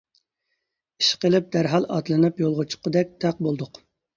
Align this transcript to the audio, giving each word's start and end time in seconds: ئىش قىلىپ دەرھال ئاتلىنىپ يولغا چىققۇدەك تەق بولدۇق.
ئىش 1.03 1.09
قىلىپ 1.25 1.51
دەرھال 1.57 1.87
ئاتلىنىپ 1.97 2.43
يولغا 2.45 2.69
چىققۇدەك 2.73 3.17
تەق 3.27 3.49
بولدۇق. 3.51 3.83